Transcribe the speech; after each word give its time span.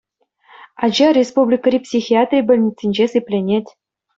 Ача 0.83 1.07
республикӑри 1.19 1.79
психиатри 1.85 2.41
больницинче 2.47 3.05
сипленет. 3.13 3.65